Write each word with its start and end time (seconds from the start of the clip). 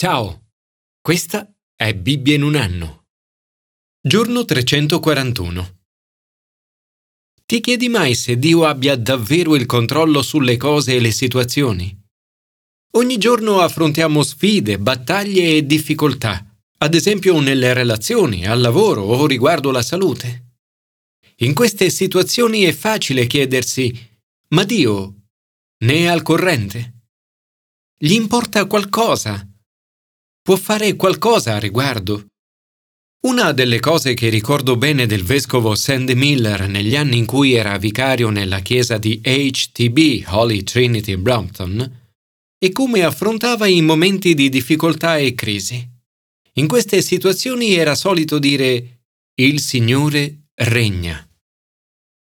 Ciao, 0.00 0.52
questa 1.00 1.52
è 1.74 1.92
Bibbia 1.92 2.36
in 2.36 2.42
un 2.42 2.54
anno. 2.54 3.06
Giorno 4.00 4.44
341. 4.44 5.78
Ti 7.44 7.60
chiedi 7.60 7.88
mai 7.88 8.14
se 8.14 8.38
Dio 8.38 8.64
abbia 8.64 8.94
davvero 8.94 9.56
il 9.56 9.66
controllo 9.66 10.22
sulle 10.22 10.56
cose 10.56 10.94
e 10.94 11.00
le 11.00 11.10
situazioni? 11.10 12.00
Ogni 12.92 13.18
giorno 13.18 13.58
affrontiamo 13.58 14.22
sfide, 14.22 14.78
battaglie 14.78 15.56
e 15.56 15.66
difficoltà, 15.66 16.46
ad 16.78 16.94
esempio 16.94 17.40
nelle 17.40 17.72
relazioni, 17.72 18.46
al 18.46 18.60
lavoro 18.60 19.02
o 19.02 19.26
riguardo 19.26 19.72
la 19.72 19.82
salute. 19.82 20.58
In 21.38 21.54
queste 21.54 21.90
situazioni 21.90 22.62
è 22.62 22.72
facile 22.72 23.26
chiedersi, 23.26 23.92
ma 24.50 24.62
Dio 24.62 25.22
ne 25.78 25.94
è 25.94 26.06
al 26.06 26.22
corrente? 26.22 27.06
Gli 27.98 28.12
importa 28.12 28.64
qualcosa? 28.66 29.47
Può 30.48 30.56
fare 30.56 30.96
qualcosa 30.96 31.56
a 31.56 31.58
riguardo. 31.58 32.28
Una 33.26 33.52
delle 33.52 33.80
cose 33.80 34.14
che 34.14 34.30
ricordo 34.30 34.78
bene 34.78 35.04
del 35.04 35.22
vescovo 35.22 35.74
Sandy 35.74 36.14
Miller 36.14 36.66
negli 36.68 36.96
anni 36.96 37.18
in 37.18 37.26
cui 37.26 37.52
era 37.52 37.76
vicario 37.76 38.30
nella 38.30 38.60
chiesa 38.60 38.96
di 38.96 39.20
HTB 39.22 40.24
Holy 40.28 40.62
Trinity 40.62 41.16
Brompton 41.16 42.00
è 42.58 42.72
come 42.72 43.02
affrontava 43.02 43.66
i 43.66 43.82
momenti 43.82 44.32
di 44.32 44.48
difficoltà 44.48 45.18
e 45.18 45.34
crisi. 45.34 45.86
In 46.54 46.66
queste 46.66 47.02
situazioni 47.02 47.74
era 47.74 47.94
solito 47.94 48.38
dire 48.38 49.02
Il 49.34 49.60
Signore 49.60 50.44
regna. 50.54 51.28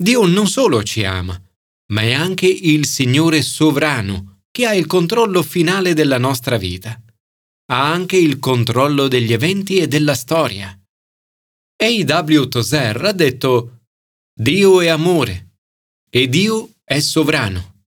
Dio 0.01 0.25
non 0.25 0.47
solo 0.47 0.81
ci 0.81 1.03
ama, 1.03 1.37
ma 1.91 2.01
è 2.03 2.13
anche 2.13 2.47
il 2.47 2.85
Signore 2.85 3.41
sovrano 3.41 4.43
che 4.49 4.65
ha 4.65 4.73
il 4.73 4.85
controllo 4.85 5.43
finale 5.43 5.93
della 5.93 6.17
nostra 6.17 6.55
vita 6.55 7.02
ha 7.65 7.91
anche 7.91 8.17
il 8.17 8.39
controllo 8.39 9.07
degli 9.07 9.33
eventi 9.33 9.77
e 9.77 9.87
della 9.87 10.15
storia. 10.15 10.77
A.W. 11.83 12.47
Tozer 12.47 13.03
ha 13.03 13.11
detto 13.11 13.85
Dio 14.33 14.81
è 14.81 14.87
amore 14.87 15.57
e 16.09 16.27
Dio 16.27 16.69
è 16.83 16.99
sovrano. 16.99 17.85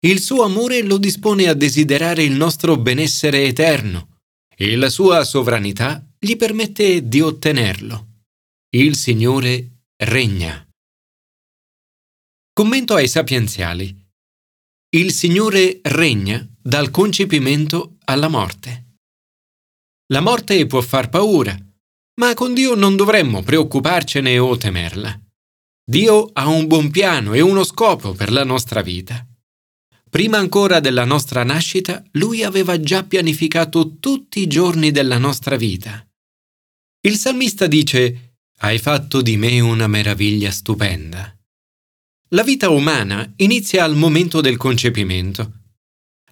Il 0.00 0.20
suo 0.20 0.44
amore 0.44 0.82
lo 0.82 0.96
dispone 0.96 1.48
a 1.48 1.54
desiderare 1.54 2.22
il 2.22 2.32
nostro 2.32 2.76
benessere 2.76 3.44
eterno 3.44 4.20
e 4.54 4.76
la 4.76 4.90
sua 4.90 5.24
sovranità 5.24 6.04
gli 6.18 6.36
permette 6.36 7.08
di 7.08 7.20
ottenerlo. 7.20 8.06
Il 8.70 8.96
Signore 8.96 9.84
regna. 9.96 10.68
Commento 12.52 12.94
ai 12.94 13.08
sapienziali. 13.08 13.96
Il 14.90 15.12
Signore 15.12 15.80
regna 15.82 16.46
dal 16.60 16.90
concepimento 16.90 17.96
alla 18.04 18.28
morte. 18.28 18.87
La 20.10 20.20
morte 20.20 20.66
può 20.66 20.80
far 20.80 21.10
paura, 21.10 21.54
ma 22.18 22.32
con 22.32 22.54
Dio 22.54 22.74
non 22.74 22.96
dovremmo 22.96 23.42
preoccuparcene 23.42 24.38
o 24.38 24.56
temerla. 24.56 25.20
Dio 25.84 26.30
ha 26.32 26.48
un 26.48 26.66
buon 26.66 26.90
piano 26.90 27.34
e 27.34 27.42
uno 27.42 27.62
scopo 27.62 28.12
per 28.12 28.32
la 28.32 28.42
nostra 28.42 28.80
vita. 28.80 29.26
Prima 30.08 30.38
ancora 30.38 30.80
della 30.80 31.04
nostra 31.04 31.44
nascita, 31.44 32.02
Lui 32.12 32.42
aveva 32.42 32.80
già 32.80 33.04
pianificato 33.04 33.98
tutti 33.98 34.40
i 34.40 34.46
giorni 34.46 34.90
della 34.90 35.18
nostra 35.18 35.56
vita. 35.56 36.06
Il 37.02 37.16
salmista 37.16 37.66
dice, 37.66 38.36
Hai 38.60 38.78
fatto 38.78 39.20
di 39.20 39.36
me 39.36 39.60
una 39.60 39.86
meraviglia 39.88 40.50
stupenda. 40.50 41.36
La 42.30 42.42
vita 42.42 42.70
umana 42.70 43.30
inizia 43.36 43.84
al 43.84 43.94
momento 43.94 44.40
del 44.40 44.56
concepimento 44.56 45.57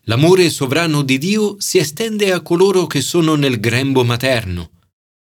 L'amore 0.08 0.50
sovrano 0.50 1.02
di 1.02 1.18
Dio 1.18 1.56
si 1.58 1.78
estende 1.78 2.32
a 2.32 2.40
coloro 2.40 2.86
che 2.86 3.00
sono 3.00 3.34
nel 3.34 3.58
grembo 3.58 4.04
materno. 4.04 4.70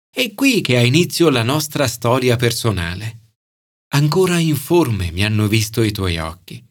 È 0.10 0.34
qui 0.34 0.62
che 0.62 0.78
ha 0.78 0.82
inizio 0.82 1.30
la 1.30 1.42
nostra 1.42 1.88
storia 1.88 2.36
personale. 2.36 3.34
Ancora 3.94 4.38
informe 4.38 5.12
mi 5.12 5.26
hanno 5.26 5.48
visto 5.48 5.82
i 5.82 5.92
tuoi 5.92 6.18
occhi. 6.20 6.64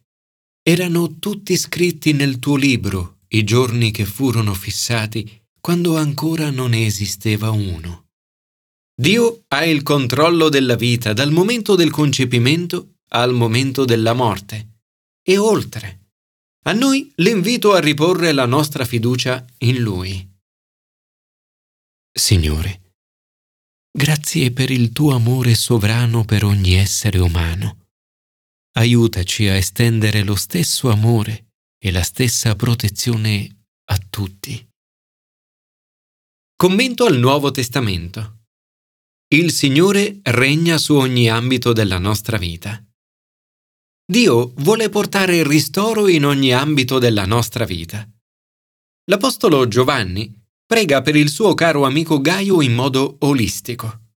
Erano 0.63 1.19
tutti 1.19 1.57
scritti 1.57 2.13
nel 2.13 2.39
tuo 2.39 2.57
libro 2.57 3.19
i 3.29 3.43
giorni 3.43 3.91
che 3.91 4.05
furono 4.05 4.55
fissati 4.55 5.43
quando 5.61 5.97
ancora 5.97 6.51
non 6.51 6.73
esisteva 6.73 7.51
uno. 7.51 8.07
Dio 8.95 9.43
ha 9.49 9.65
il 9.65 9.83
controllo 9.83 10.49
della 10.49 10.77
vita 10.77 11.13
dal 11.13 11.33
momento 11.33 11.75
del 11.75 11.91
concepimento 11.91 12.99
al 13.09 13.35
momento 13.35 13.85
della 13.85 14.13
morte 14.13 14.83
e 15.21 15.37
oltre. 15.37 16.04
A 16.67 16.73
noi 16.73 17.13
l'invito 17.17 17.75
a 17.75 17.79
riporre 17.79 18.33
la 18.33 18.47
nostra 18.47 18.87
fiducia 18.87 19.45
in 19.59 19.83
Lui. 19.83 20.33
Signore, 22.11 22.95
grazie 23.91 24.51
per 24.51 24.71
il 24.71 24.91
tuo 24.93 25.15
amore 25.15 25.57
sovrano 25.57 26.25
per 26.25 26.43
ogni 26.43 26.75
essere 26.75 27.19
umano. 27.19 27.89
Aiutaci 28.77 29.47
a 29.49 29.57
estendere 29.57 30.23
lo 30.23 30.37
stesso 30.37 30.91
amore 30.91 31.53
e 31.79 31.93
la 31.93 32.03
stessa 32.03 32.57
protezione 32.57 33.67
a 33.91 33.99
tutti. 33.99 34.67
Commento 36.57 37.05
al 37.05 37.19
Nuovo 37.19 37.51
Testamento. 37.51 38.45
Il 39.29 39.53
Signore 39.53 40.21
regna 40.23 40.79
su 40.79 40.95
ogni 40.95 41.29
ambito 41.29 41.73
della 41.73 41.99
nostra 41.99 42.39
vita. 42.39 42.84
Dio 44.07 44.53
vuole 44.57 44.91
portare 44.91 45.39
il 45.39 45.47
ristoro 45.47 46.09
in 46.09 46.27
ogni 46.27 46.53
ambito 46.53 46.99
della 46.99 47.25
nostra 47.25 47.65
vita. 47.65 48.07
L'Apostolo 49.07 49.67
Giovanni 49.67 50.31
prega 50.67 51.01
per 51.01 51.17
il 51.17 51.31
suo 51.31 51.55
caro 51.55 51.87
amico 51.87 52.21
Gaio 52.21 52.61
in 52.61 52.75
modo 52.75 53.17
olistico. 53.21 54.11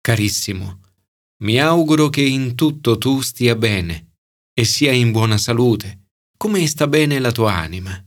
Carissimo, 0.00 0.80
mi 1.44 1.60
auguro 1.60 2.08
che 2.08 2.22
in 2.22 2.56
tutto 2.56 2.98
tu 2.98 3.20
stia 3.20 3.54
bene 3.54 4.14
e 4.52 4.64
sia 4.64 4.90
in 4.90 5.12
buona 5.12 5.38
salute, 5.38 6.06
come 6.36 6.66
sta 6.66 6.88
bene 6.88 7.20
la 7.20 7.30
tua 7.30 7.54
anima. 7.54 8.04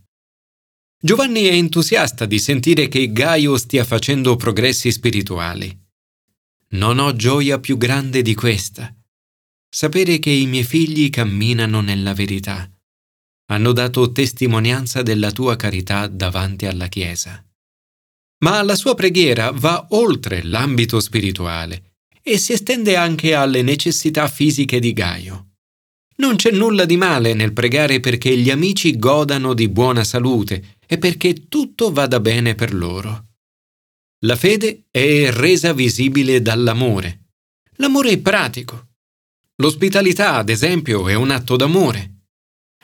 Giovanni 1.02 1.44
è 1.44 1.54
entusiasta 1.54 2.26
di 2.26 2.40
sentire 2.40 2.90
che 2.90 3.14
Gaio 3.14 3.56
stia 3.56 3.86
facendo 3.86 4.36
progressi 4.36 4.92
spirituali. 4.92 5.82
Non 6.72 7.00
ho 7.00 7.16
gioia 7.16 7.58
più 7.58 7.78
grande 7.78 8.22
di 8.22 8.36
questa 8.36 8.94
sapere 9.76 10.20
che 10.20 10.30
i 10.30 10.46
miei 10.46 10.64
figli 10.64 11.10
camminano 11.10 11.82
nella 11.82 12.14
verità. 12.14 12.66
Hanno 13.48 13.74
dato 13.74 14.14
testimonianza 14.14 15.02
della 15.02 15.32
tua 15.32 15.58
carità 15.58 16.08
davanti 16.08 16.66
alla 16.66 16.88
Chiesa. 16.88 17.46
Ma 18.46 18.62
la 18.62 18.76
sua 18.76 18.96
preghiera 18.96 19.52
va 19.52 19.88
oltre 19.90 20.44
l'ambito 20.44 21.02
spirituale 21.02 21.96
e 22.22 22.38
si 22.38 22.54
estende 22.54 22.96
anche 22.96 23.34
alle 23.34 23.64
necessità 23.64 24.30
fisiche 24.30 24.80
di 24.80 24.94
Gaio. 24.94 25.56
Non 26.20 26.38
c'è 26.38 26.52
nulla 26.52 26.86
di 26.86 26.96
male 26.96 27.34
nel 27.34 27.52
pregare 27.52 28.00
perché 28.00 28.38
gli 28.38 28.50
amici 28.50 28.98
godano 28.98 29.54
di 29.54 29.68
buona 29.68 30.06
salute 30.06 30.78
e 30.88 30.98
perché 30.98 31.50
tutto 31.50 31.92
vada 31.92 32.22
bene 32.22 32.56
per 32.56 32.74
loro. 32.74 33.26
La 34.20 34.38
fede 34.38 34.86
è 34.90 35.30
resa 35.32 35.74
visibile 35.74 36.42
dall'amore. 36.42 37.26
L'amore 37.76 38.12
è 38.12 38.18
pratico, 38.20 38.95
L'ospitalità, 39.58 40.36
ad 40.36 40.50
esempio, 40.50 41.08
è 41.08 41.14
un 41.14 41.32
atto 41.32 41.56
d'amore. 41.56 42.12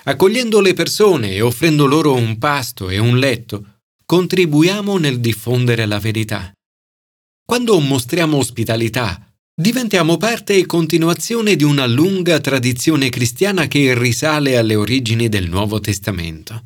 Accogliendo 0.04 0.62
le 0.62 0.74
persone 0.74 1.34
e 1.34 1.42
offrendo 1.42 1.86
loro 1.86 2.14
un 2.14 2.38
pasto 2.38 2.90
e 2.90 2.98
un 2.98 3.18
letto, 3.20 3.80
contribuiamo 4.06 4.98
nel 4.98 5.20
diffondere 5.20 5.86
la 5.86 6.00
verità. 6.00 6.52
Quando 7.46 7.78
mostriamo 7.80 8.38
ospitalità, 8.38 9.32
diventiamo 9.54 10.18
parte 10.18 10.56
e 10.56 10.66
continuazione 10.66 11.56
di 11.56 11.64
una 11.64 11.86
lunga 11.86 12.40
tradizione 12.40 13.10
cristiana 13.10 13.68
che 13.68 13.98
risale 13.98 14.58
alle 14.58 14.76
origini 14.76 15.28
del 15.28 15.50
Nuovo 15.50 15.82
Testamento. 15.82 16.64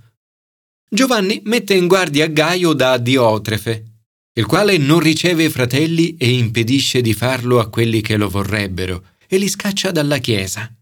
Giovanni 0.87 1.41
mette 1.45 1.73
in 1.73 1.87
guardia 1.87 2.27
Gaio 2.27 2.73
da 2.73 2.97
Diotrefe, 2.97 3.85
il 4.33 4.45
quale 4.45 4.77
non 4.77 4.99
riceve 4.99 5.49
fratelli 5.49 6.15
e 6.17 6.29
impedisce 6.31 7.01
di 7.01 7.13
farlo 7.13 7.59
a 7.59 7.69
quelli 7.69 8.01
che 8.01 8.17
lo 8.17 8.29
vorrebbero, 8.29 9.14
e 9.35 9.37
li 9.37 9.47
scaccia 9.47 9.91
dalla 9.91 10.17
Chiesa. 10.17 10.73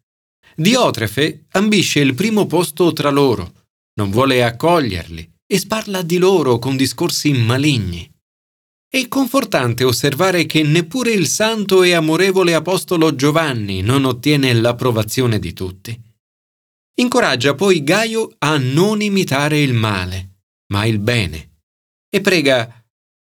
Diotrefe 0.55 1.45
ambisce 1.51 1.99
il 1.99 2.13
primo 2.13 2.45
posto 2.45 2.93
tra 2.93 3.09
loro, 3.09 3.65
non 3.95 4.11
vuole 4.11 4.43
accoglierli 4.43 5.31
e 5.45 5.57
sparla 5.57 6.01
di 6.01 6.17
loro 6.17 6.59
con 6.59 6.77
discorsi 6.77 7.31
maligni. 7.33 8.09
È 8.87 9.07
confortante 9.07 9.83
osservare 9.83 10.45
che 10.45 10.61
neppure 10.61 11.11
il 11.11 11.27
santo 11.27 11.81
e 11.81 11.93
amorevole 11.93 12.53
Apostolo 12.53 13.15
Giovanni 13.15 13.81
non 13.81 14.05
ottiene 14.05 14.53
l'approvazione 14.53 15.39
di 15.39 15.53
tutti. 15.53 15.99
Incoraggia 16.95 17.55
poi 17.55 17.83
Gaio 17.83 18.35
a 18.37 18.57
non 18.57 19.01
imitare 19.01 19.59
il 19.59 19.73
male, 19.73 20.41
ma 20.67 20.85
il 20.85 20.99
bene, 20.99 21.61
e 22.07 22.21
prega 22.21 22.85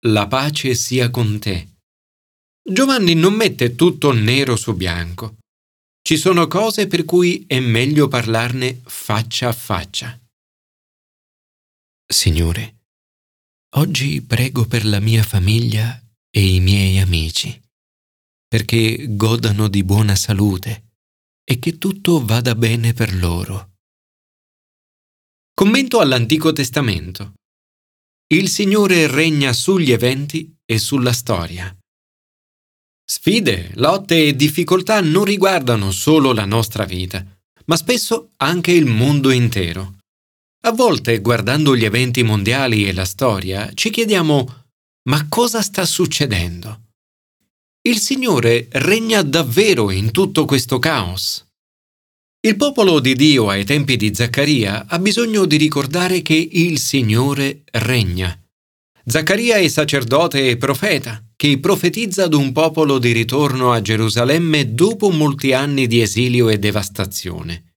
La 0.05 0.27
pace 0.27 0.73
sia 0.75 1.09
con 1.09 1.37
te 1.39 1.68
Giovanni 2.71 3.15
non 3.15 3.33
mette 3.33 3.75
tutto 3.75 4.11
nero 4.11 4.55
su 4.55 4.75
bianco. 4.75 5.37
Ci 6.01 6.17
sono 6.17 6.45
cose 6.45 6.85
per 6.85 7.03
cui 7.03 7.43
è 7.47 7.59
meglio 7.59 8.07
parlarne 8.07 8.81
faccia 8.85 9.49
a 9.49 9.53
faccia. 9.53 10.19
Signore, 12.05 12.81
oggi 13.77 14.21
prego 14.21 14.65
per 14.65 14.85
la 14.85 14.99
mia 14.99 15.23
famiglia 15.23 15.99
e 16.29 16.55
i 16.55 16.59
miei 16.59 16.99
amici, 16.99 17.59
perché 18.47 19.15
godano 19.15 19.67
di 19.67 19.83
buona 19.83 20.15
salute 20.15 20.91
e 21.43 21.57
che 21.57 21.79
tutto 21.79 22.23
vada 22.23 22.53
bene 22.53 22.93
per 22.93 23.15
loro. 23.15 23.77
Commento 25.55 25.99
all'Antico 26.01 26.53
Testamento. 26.53 27.33
Il 28.31 28.47
Signore 28.47 29.07
regna 29.07 29.53
sugli 29.53 29.91
eventi 29.91 30.55
e 30.63 30.77
sulla 30.77 31.13
storia. 31.13 31.75
Sfide, 33.11 33.71
lotte 33.77 34.27
e 34.27 34.35
difficoltà 34.35 35.01
non 35.01 35.23
riguardano 35.23 35.89
solo 35.89 36.31
la 36.31 36.45
nostra 36.45 36.85
vita, 36.85 37.25
ma 37.65 37.75
spesso 37.75 38.33
anche 38.37 38.71
il 38.71 38.85
mondo 38.85 39.31
intero. 39.31 39.95
A 40.65 40.71
volte, 40.73 41.19
guardando 41.19 41.75
gli 41.75 41.85
eventi 41.85 42.21
mondiali 42.21 42.87
e 42.87 42.93
la 42.93 43.05
storia, 43.05 43.71
ci 43.73 43.89
chiediamo 43.89 44.65
ma 45.09 45.27
cosa 45.27 45.63
sta 45.63 45.85
succedendo? 45.85 46.81
Il 47.81 47.97
Signore 47.97 48.67
regna 48.73 49.23
davvero 49.23 49.89
in 49.89 50.11
tutto 50.11 50.45
questo 50.45 50.77
caos. 50.77 51.43
Il 52.41 52.57
popolo 52.57 52.99
di 52.99 53.15
Dio 53.15 53.49
ai 53.49 53.65
tempi 53.65 53.97
di 53.97 54.13
Zaccaria 54.13 54.85
ha 54.87 54.99
bisogno 54.99 55.45
di 55.45 55.57
ricordare 55.57 56.21
che 56.21 56.35
il 56.35 56.77
Signore 56.77 57.63
regna. 57.71 58.38
Zaccaria 59.09 59.55
è 59.55 59.67
sacerdote 59.67 60.51
e 60.51 60.57
profeta, 60.57 61.23
che 61.35 61.59
profetizza 61.59 62.25
ad 62.25 62.35
un 62.35 62.51
popolo 62.51 62.99
di 62.99 63.11
ritorno 63.11 63.71
a 63.71 63.81
Gerusalemme 63.81 64.75
dopo 64.75 65.09
molti 65.09 65.51
anni 65.51 65.87
di 65.87 65.99
esilio 65.99 66.47
e 66.47 66.59
devastazione. 66.59 67.73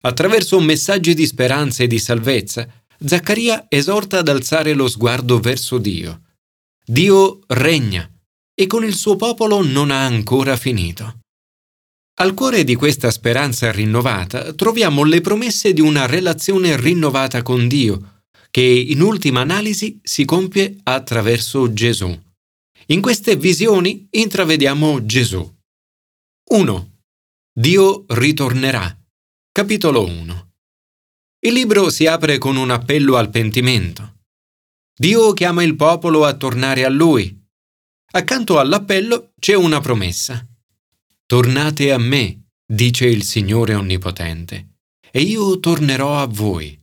Attraverso 0.00 0.58
messaggi 0.58 1.14
di 1.14 1.24
speranza 1.24 1.84
e 1.84 1.86
di 1.86 2.00
salvezza, 2.00 2.66
Zaccaria 2.98 3.66
esorta 3.68 4.18
ad 4.18 4.28
alzare 4.28 4.72
lo 4.72 4.88
sguardo 4.88 5.38
verso 5.38 5.78
Dio. 5.78 6.22
Dio 6.84 7.38
regna 7.46 8.10
e 8.52 8.66
con 8.66 8.84
il 8.84 8.96
suo 8.96 9.14
popolo 9.14 9.62
non 9.62 9.92
ha 9.92 10.04
ancora 10.04 10.56
finito. 10.56 11.20
Al 12.14 12.34
cuore 12.34 12.64
di 12.64 12.74
questa 12.74 13.12
speranza 13.12 13.70
rinnovata 13.70 14.52
troviamo 14.54 15.04
le 15.04 15.20
promesse 15.20 15.72
di 15.72 15.80
una 15.80 16.06
relazione 16.06 16.76
rinnovata 16.76 17.42
con 17.42 17.68
Dio, 17.68 18.11
che 18.52 18.60
in 18.60 19.00
ultima 19.00 19.40
analisi 19.40 19.98
si 20.02 20.26
compie 20.26 20.76
attraverso 20.82 21.72
Gesù. 21.72 22.14
In 22.88 23.00
queste 23.00 23.34
visioni 23.34 24.06
intravediamo 24.10 25.06
Gesù. 25.06 25.40
1. 26.50 26.98
Dio 27.50 28.04
ritornerà. 28.08 28.94
Capitolo 29.50 30.04
1. 30.04 30.50
Il 31.46 31.54
libro 31.54 31.88
si 31.88 32.06
apre 32.06 32.36
con 32.36 32.56
un 32.56 32.70
appello 32.70 33.16
al 33.16 33.30
pentimento. 33.30 34.18
Dio 34.94 35.32
chiama 35.32 35.62
il 35.62 35.74
popolo 35.74 36.26
a 36.26 36.34
tornare 36.34 36.84
a 36.84 36.90
Lui. 36.90 37.34
Accanto 38.10 38.58
all'appello 38.58 39.32
c'è 39.40 39.54
una 39.54 39.80
promessa. 39.80 40.46
Tornate 41.24 41.90
a 41.90 41.96
me, 41.96 42.48
dice 42.66 43.06
il 43.06 43.22
Signore 43.22 43.74
Onnipotente, 43.74 44.74
e 45.10 45.22
io 45.22 45.58
tornerò 45.58 46.18
a 46.18 46.26
voi. 46.26 46.81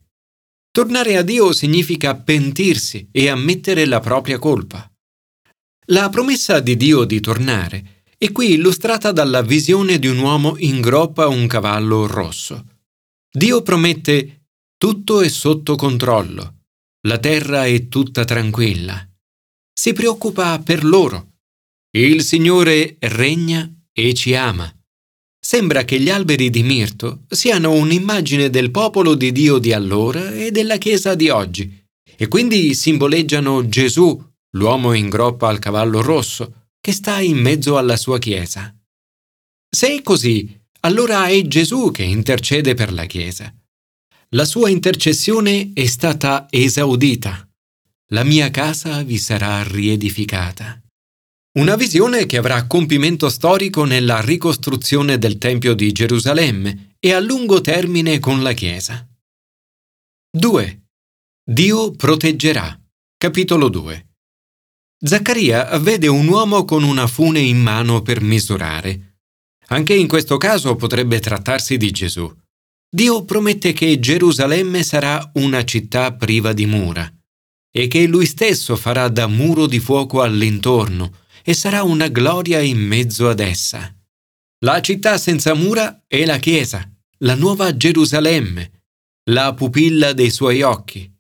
Tornare 0.79 1.17
a 1.17 1.23
Dio 1.23 1.51
significa 1.51 2.15
pentirsi 2.15 3.09
e 3.11 3.27
ammettere 3.27 3.85
la 3.85 3.99
propria 3.99 4.39
colpa. 4.39 4.89
La 5.87 6.07
promessa 6.07 6.61
di 6.61 6.77
Dio 6.77 7.03
di 7.03 7.19
tornare 7.19 8.05
è 8.17 8.31
qui 8.31 8.53
illustrata 8.53 9.11
dalla 9.11 9.41
visione 9.41 9.99
di 9.99 10.07
un 10.07 10.19
uomo 10.19 10.55
in 10.59 10.79
groppa 10.79 11.23
a 11.23 11.27
un 11.27 11.47
cavallo 11.47 12.07
rosso. 12.07 12.63
Dio 13.29 13.61
promette 13.61 14.45
tutto 14.77 15.19
è 15.19 15.27
sotto 15.27 15.75
controllo 15.75 16.59
la 17.07 17.17
terra 17.17 17.65
è 17.65 17.89
tutta 17.89 18.23
tranquilla. 18.23 19.05
Si 19.73 19.91
preoccupa 19.91 20.59
per 20.59 20.85
loro. 20.85 21.39
Il 21.91 22.23
Signore 22.23 22.95
regna 22.99 23.69
e 23.91 24.13
ci 24.13 24.33
ama. 24.33 24.73
Sembra 25.51 25.83
che 25.83 25.99
gli 25.99 26.11
alberi 26.11 26.51
di 26.51 26.61
mirto 26.61 27.23
siano 27.27 27.71
un'immagine 27.71 28.51
del 28.51 28.69
popolo 28.69 29.15
di 29.15 29.31
Dio 29.31 29.57
di 29.57 29.73
allora 29.73 30.31
e 30.31 30.51
della 30.51 30.77
Chiesa 30.77 31.15
di 31.15 31.29
oggi, 31.29 31.87
e 32.15 32.27
quindi 32.27 32.75
simboleggiano 32.75 33.67
Gesù, 33.67 34.23
l'uomo 34.51 34.93
in 34.93 35.09
groppa 35.09 35.47
al 35.47 35.57
cavallo 35.57 36.03
rosso, 36.03 36.67
che 36.79 36.91
sta 36.91 37.19
in 37.19 37.37
mezzo 37.37 37.79
alla 37.79 37.97
sua 37.97 38.19
Chiesa. 38.19 38.71
Se 39.67 39.87
è 39.87 40.03
così, 40.03 40.55
allora 40.81 41.25
è 41.25 41.41
Gesù 41.47 41.89
che 41.89 42.03
intercede 42.03 42.75
per 42.75 42.93
la 42.93 43.05
Chiesa. 43.05 43.51
La 44.35 44.45
sua 44.45 44.69
intercessione 44.69 45.71
è 45.73 45.87
stata 45.87 46.45
esaudita. 46.47 47.49
La 48.09 48.23
mia 48.23 48.51
casa 48.51 49.01
vi 49.01 49.17
sarà 49.17 49.63
riedificata. 49.63 50.79
Una 51.51 51.75
visione 51.75 52.27
che 52.27 52.37
avrà 52.37 52.67
compimento 52.67 53.27
storico 53.27 53.83
nella 53.83 54.21
ricostruzione 54.21 55.17
del 55.17 55.39
Tempio 55.39 55.73
di 55.73 55.91
Gerusalemme 55.91 56.95
e 56.99 57.11
a 57.11 57.19
lungo 57.19 57.59
termine 57.59 58.19
con 58.19 58.43
la 58.43 58.53
Chiesa. 58.53 59.03
2. 60.31 60.81
Dio 61.43 61.89
proteggerà. 61.89 62.79
Capitolo 63.17 63.69
2. 63.69 64.09
Zaccaria 65.03 65.75
vede 65.79 66.05
un 66.05 66.27
uomo 66.27 66.65
con 66.65 66.83
una 66.83 67.07
fune 67.07 67.39
in 67.39 67.59
mano 67.59 68.03
per 68.03 68.21
misurare. 68.21 69.15
Anche 69.69 69.95
in 69.95 70.07
questo 70.07 70.37
caso 70.37 70.75
potrebbe 70.75 71.19
trattarsi 71.19 71.77
di 71.77 71.89
Gesù. 71.89 72.31
Dio 72.87 73.25
promette 73.25 73.73
che 73.73 73.99
Gerusalemme 73.99 74.83
sarà 74.83 75.31
una 75.35 75.63
città 75.65 76.13
priva 76.13 76.53
di 76.53 76.67
mura 76.67 77.11
e 77.71 77.87
che 77.87 78.05
lui 78.05 78.27
stesso 78.27 78.75
farà 78.75 79.09
da 79.09 79.25
muro 79.25 79.65
di 79.65 79.79
fuoco 79.79 80.21
all'intorno 80.21 81.25
e 81.49 81.55
sarà 81.55 81.81
una 81.81 82.09
gloria 82.09 82.59
in 82.59 82.77
mezzo 82.77 83.27
ad 83.27 83.39
essa. 83.39 83.91
La 84.59 84.81
città 84.81 85.17
senza 85.17 85.55
mura 85.55 86.03
è 86.05 86.23
la 86.23 86.37
Chiesa, 86.37 86.87
la 87.21 87.33
nuova 87.33 87.75
Gerusalemme, 87.75 88.83
la 89.31 89.55
pupilla 89.55 90.13
dei 90.13 90.29
suoi 90.29 90.61
occhi. 90.61 91.11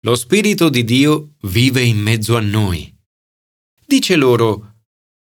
Lo 0.00 0.16
Spirito 0.16 0.68
di 0.68 0.82
Dio 0.82 1.36
vive 1.42 1.80
in 1.80 1.96
mezzo 1.96 2.36
a 2.36 2.40
noi. 2.40 2.92
Dice 3.86 4.16
loro, 4.16 4.80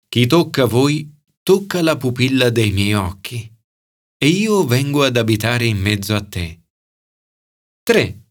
chi 0.09 0.27
tocca 0.27 0.65
voi 0.65 1.15
tocca 1.43 1.83
la 1.83 1.99
pupilla 1.99 2.49
dei 2.49 2.71
miei 2.71 2.95
occhi 2.95 3.47
e 4.17 4.27
io 4.27 4.65
vengo 4.65 5.05
ad 5.05 5.19
abitare 5.19 5.67
in 5.67 5.77
mezzo 5.77 6.15
a 6.15 6.25
te. 6.25 6.63
3. 7.83 8.25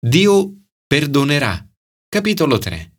Dio 0.00 0.54
perdonerà. 0.86 1.70
Capitolo 2.08 2.56
3. 2.56 2.97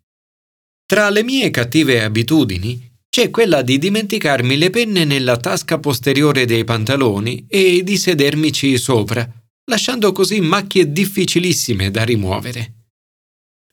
Tra 0.89 1.11
le 1.11 1.21
mie 1.21 1.51
cattive 1.51 2.01
abitudini 2.01 2.97
c'è 3.07 3.29
quella 3.29 3.61
di 3.61 3.77
dimenticarmi 3.77 4.57
le 4.57 4.71
penne 4.71 5.05
nella 5.05 5.37
tasca 5.37 5.77
posteriore 5.77 6.45
dei 6.45 6.63
pantaloni 6.63 7.45
e 7.47 7.83
di 7.83 7.95
sedermici 7.95 8.75
sopra, 8.79 9.23
lasciando 9.65 10.11
così 10.11 10.39
macchie 10.39 10.91
difficilissime 10.91 11.91
da 11.91 12.03
rimuovere. 12.03 12.87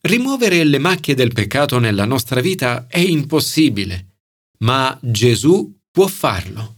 Rimuovere 0.01 0.63
le 0.63 0.77
macchie 0.77 1.15
del 1.15 1.33
peccato 1.33 1.79
nella 1.79 2.05
nostra 2.05 2.39
vita 2.39 2.85
è 2.87 2.99
impossibile, 2.99 4.19
ma 4.59 4.95
Gesù 5.01 5.75
può 5.89 6.05
farlo 6.05 6.75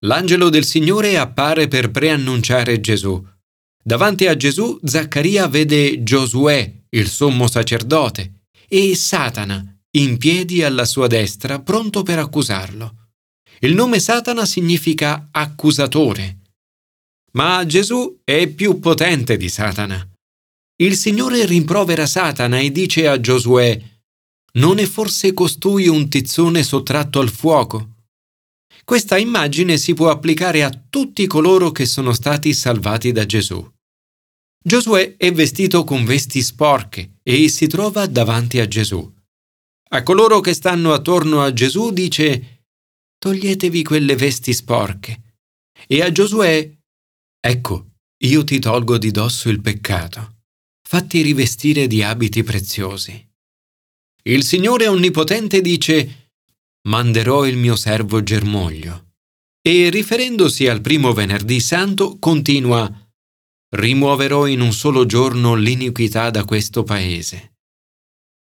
l'angelo 0.00 0.48
del 0.48 0.64
Signore 0.64 1.18
appare 1.18 1.68
per 1.68 1.92
preannunciare 1.92 2.80
Gesù. 2.80 3.24
Davanti 3.80 4.26
a 4.26 4.36
Gesù 4.36 4.80
Zaccaria 4.82 5.46
vede 5.46 6.02
Giosuè, 6.02 6.82
il 6.90 7.06
sommo 7.06 7.46
sacerdote, 7.46 8.35
e 8.68 8.94
Satana, 8.94 9.64
in 9.96 10.18
piedi 10.18 10.62
alla 10.62 10.84
sua 10.84 11.06
destra, 11.06 11.60
pronto 11.60 12.02
per 12.02 12.18
accusarlo. 12.18 13.08
Il 13.60 13.74
nome 13.74 14.00
Satana 14.00 14.44
significa 14.44 15.28
accusatore. 15.30 16.38
Ma 17.32 17.64
Gesù 17.64 18.20
è 18.22 18.46
più 18.48 18.78
potente 18.78 19.36
di 19.36 19.48
Satana. 19.48 20.06
Il 20.78 20.96
Signore 20.96 21.46
rimprovera 21.46 22.06
Satana 22.06 22.58
e 22.58 22.70
dice 22.70 23.08
a 23.08 23.18
Giosuè, 23.18 23.80
Non 24.54 24.78
è 24.78 24.84
forse 24.84 25.32
costui 25.32 25.88
un 25.88 26.08
tizzone 26.08 26.62
sottratto 26.62 27.20
al 27.20 27.30
fuoco? 27.30 27.94
Questa 28.84 29.16
immagine 29.16 29.78
si 29.78 29.94
può 29.94 30.10
applicare 30.10 30.62
a 30.62 30.70
tutti 30.70 31.26
coloro 31.26 31.72
che 31.72 31.86
sono 31.86 32.12
stati 32.12 32.52
salvati 32.52 33.10
da 33.12 33.24
Gesù. 33.26 33.66
Giosuè 34.66 35.14
è 35.16 35.30
vestito 35.30 35.84
con 35.84 36.04
vesti 36.04 36.42
sporche 36.42 37.18
e 37.22 37.48
si 37.48 37.68
trova 37.68 38.06
davanti 38.06 38.58
a 38.58 38.66
Gesù. 38.66 39.14
A 39.90 40.02
coloro 40.02 40.40
che 40.40 40.54
stanno 40.54 40.92
attorno 40.92 41.40
a 41.40 41.52
Gesù 41.52 41.92
dice 41.92 42.64
Toglietevi 43.16 43.84
quelle 43.84 44.16
vesti 44.16 44.52
sporche. 44.52 45.36
E 45.86 46.02
a 46.02 46.10
Giosuè 46.10 46.68
Ecco, 47.38 47.90
io 48.24 48.42
ti 48.42 48.58
tolgo 48.58 48.98
di 48.98 49.12
dosso 49.12 49.50
il 49.50 49.60
peccato. 49.60 50.38
Fatti 50.82 51.22
rivestire 51.22 51.86
di 51.86 52.02
abiti 52.02 52.42
preziosi. 52.42 53.24
Il 54.24 54.42
Signore 54.42 54.88
Onnipotente 54.88 55.60
dice 55.60 56.32
manderò 56.88 57.46
il 57.46 57.56
mio 57.56 57.76
servo 57.76 58.20
germoglio. 58.20 59.12
E 59.62 59.90
riferendosi 59.90 60.66
al 60.66 60.80
primo 60.80 61.12
venerdì 61.12 61.60
santo 61.60 62.18
continua 62.18 63.05
rimuoverò 63.76 64.46
in 64.46 64.60
un 64.60 64.72
solo 64.72 65.06
giorno 65.06 65.54
l'iniquità 65.54 66.30
da 66.30 66.44
questo 66.44 66.82
paese. 66.82 67.54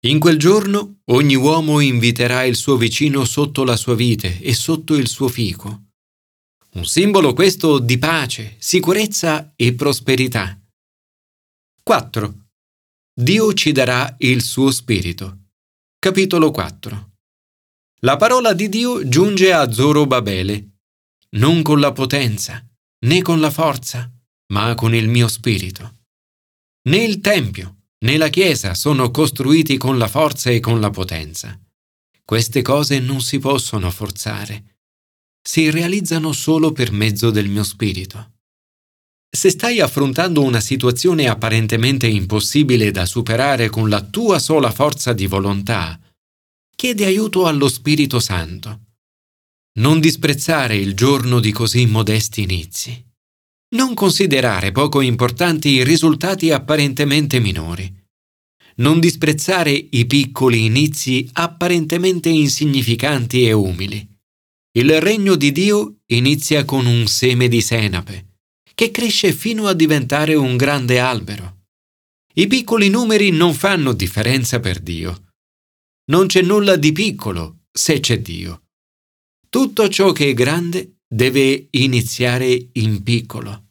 In 0.04 0.18
quel 0.18 0.38
giorno 0.38 1.00
ogni 1.06 1.36
uomo 1.36 1.80
inviterà 1.80 2.44
il 2.44 2.56
suo 2.56 2.76
vicino 2.76 3.24
sotto 3.24 3.64
la 3.64 3.76
sua 3.76 3.94
vite 3.94 4.40
e 4.40 4.52
sotto 4.52 4.94
il 4.94 5.08
suo 5.08 5.28
fico. 5.28 5.84
Un 6.74 6.84
simbolo 6.84 7.34
questo 7.34 7.78
di 7.78 7.98
pace, 7.98 8.56
sicurezza 8.58 9.52
e 9.56 9.74
prosperità. 9.74 10.58
4. 11.82 12.34
Dio 13.14 13.52
ci 13.52 13.72
darà 13.72 14.14
il 14.18 14.42
suo 14.42 14.70
spirito. 14.70 15.38
Capitolo 15.98 16.50
4. 16.50 17.10
La 18.00 18.16
parola 18.16 18.52
di 18.54 18.68
Dio 18.68 19.06
giunge 19.06 19.52
a 19.52 19.70
Zorobabele, 19.70 20.70
non 21.36 21.62
con 21.62 21.78
la 21.78 21.92
potenza, 21.92 22.66
né 23.06 23.22
con 23.22 23.38
la 23.38 23.50
forza, 23.50 24.10
ma 24.52 24.74
con 24.74 24.94
il 24.94 25.08
mio 25.08 25.28
spirito. 25.28 26.00
Né 26.88 26.98
il 26.98 27.20
Tempio, 27.20 27.84
né 28.04 28.16
la 28.16 28.28
Chiesa 28.28 28.74
sono 28.74 29.10
costruiti 29.10 29.76
con 29.76 29.98
la 29.98 30.08
forza 30.08 30.50
e 30.50 30.60
con 30.60 30.78
la 30.80 30.90
potenza. 30.90 31.58
Queste 32.24 32.62
cose 32.62 32.98
non 33.00 33.20
si 33.20 33.38
possono 33.38 33.90
forzare. 33.90 34.78
Si 35.42 35.70
realizzano 35.70 36.32
solo 36.32 36.72
per 36.72 36.92
mezzo 36.92 37.30
del 37.30 37.48
mio 37.48 37.64
spirito. 37.64 38.30
Se 39.34 39.48
stai 39.50 39.80
affrontando 39.80 40.42
una 40.42 40.60
situazione 40.60 41.26
apparentemente 41.26 42.06
impossibile 42.06 42.90
da 42.90 43.06
superare 43.06 43.70
con 43.70 43.88
la 43.88 44.02
tua 44.02 44.38
sola 44.38 44.70
forza 44.70 45.14
di 45.14 45.26
volontà, 45.26 45.98
chiede 46.76 47.06
aiuto 47.06 47.46
allo 47.46 47.68
Spirito 47.68 48.20
Santo. 48.20 48.80
Non 49.78 50.00
disprezzare 50.00 50.76
il 50.76 50.94
giorno 50.94 51.40
di 51.40 51.50
così 51.50 51.86
modesti 51.86 52.42
inizi. 52.42 53.11
Non 53.72 53.94
considerare 53.94 54.72
poco 54.72 55.00
importanti 55.00 55.70
i 55.70 55.84
risultati 55.84 56.50
apparentemente 56.50 57.40
minori. 57.40 57.92
Non 58.76 59.00
disprezzare 59.00 59.70
i 59.72 60.06
piccoli 60.06 60.64
inizi 60.64 61.28
apparentemente 61.32 62.28
insignificanti 62.28 63.46
e 63.46 63.52
umili. 63.52 64.08
Il 64.72 65.00
regno 65.00 65.34
di 65.34 65.52
Dio 65.52 66.00
inizia 66.06 66.64
con 66.64 66.86
un 66.86 67.06
seme 67.06 67.48
di 67.48 67.60
senape, 67.60 68.38
che 68.74 68.90
cresce 68.90 69.32
fino 69.32 69.66
a 69.66 69.74
diventare 69.74 70.34
un 70.34 70.56
grande 70.56 70.98
albero. 70.98 71.64
I 72.34 72.46
piccoli 72.46 72.88
numeri 72.88 73.30
non 73.30 73.52
fanno 73.52 73.92
differenza 73.92 74.58
per 74.60 74.80
Dio 74.80 75.32
non 76.12 76.26
c'è 76.26 76.42
nulla 76.42 76.76
di 76.76 76.90
piccolo 76.92 77.60
se 77.70 78.00
c'è 78.00 78.20
Dio. 78.20 78.64
Tutto 79.48 79.88
ciò 79.88 80.12
che 80.12 80.30
è 80.30 80.34
grande 80.34 80.91
deve 81.12 81.68
iniziare 81.72 82.68
in 82.72 83.02
piccolo. 83.02 83.66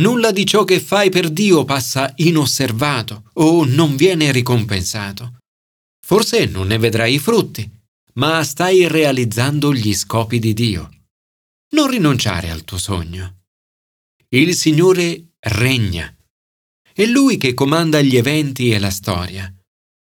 Nulla 0.00 0.30
di 0.30 0.44
ciò 0.44 0.64
che 0.64 0.78
fai 0.78 1.08
per 1.08 1.30
Dio 1.30 1.64
passa 1.64 2.12
inosservato 2.16 3.30
o 3.34 3.64
non 3.64 3.96
viene 3.96 4.30
ricompensato. 4.30 5.38
Forse 6.04 6.44
non 6.46 6.66
ne 6.66 6.78
vedrai 6.78 7.14
i 7.14 7.18
frutti, 7.18 7.68
ma 8.14 8.42
stai 8.44 8.88
realizzando 8.88 9.72
gli 9.72 9.94
scopi 9.94 10.38
di 10.38 10.52
Dio. 10.52 10.90
Non 11.74 11.88
rinunciare 11.88 12.50
al 12.50 12.64
tuo 12.64 12.78
sogno. 12.78 13.44
Il 14.28 14.54
Signore 14.54 15.32
regna. 15.38 16.14
È 16.92 17.06
Lui 17.06 17.38
che 17.38 17.54
comanda 17.54 18.02
gli 18.02 18.16
eventi 18.16 18.70
e 18.70 18.78
la 18.78 18.90
storia. 18.90 19.52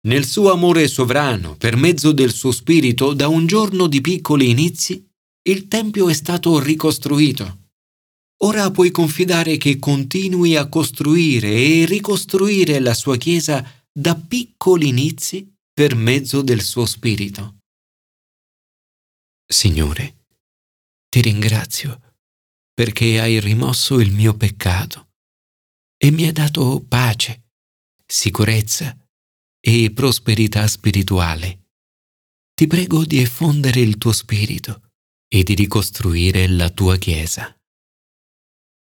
Nel 0.06 0.26
suo 0.26 0.52
amore 0.52 0.88
sovrano, 0.88 1.56
per 1.56 1.76
mezzo 1.76 2.12
del 2.12 2.32
suo 2.32 2.52
spirito, 2.52 3.14
da 3.14 3.28
un 3.28 3.46
giorno 3.46 3.86
di 3.86 4.02
piccoli 4.02 4.50
inizi, 4.50 5.08
il 5.46 5.68
Tempio 5.68 6.08
è 6.08 6.14
stato 6.14 6.58
ricostruito. 6.58 7.72
Ora 8.44 8.70
puoi 8.70 8.90
confidare 8.90 9.58
che 9.58 9.78
continui 9.78 10.56
a 10.56 10.68
costruire 10.68 11.50
e 11.50 11.84
ricostruire 11.84 12.78
la 12.80 12.94
sua 12.94 13.16
Chiesa 13.16 13.64
da 13.92 14.16
piccoli 14.16 14.88
inizi 14.88 15.54
per 15.72 15.94
mezzo 15.94 16.40
del 16.40 16.62
suo 16.62 16.86
spirito. 16.86 17.58
Signore, 19.46 20.26
ti 21.08 21.20
ringrazio 21.20 22.00
perché 22.72 23.20
hai 23.20 23.38
rimosso 23.38 24.00
il 24.00 24.12
mio 24.12 24.34
peccato 24.34 25.12
e 25.96 26.10
mi 26.10 26.24
hai 26.24 26.32
dato 26.32 26.82
pace, 26.86 27.50
sicurezza 28.04 28.96
e 29.60 29.92
prosperità 29.92 30.66
spirituale. 30.66 31.68
Ti 32.54 32.66
prego 32.66 33.04
di 33.04 33.18
effondere 33.18 33.80
il 33.80 33.98
tuo 33.98 34.12
spirito 34.12 34.83
e 35.36 35.42
di 35.42 35.54
ricostruire 35.54 36.46
la 36.46 36.70
tua 36.70 36.96
Chiesa. 36.96 37.52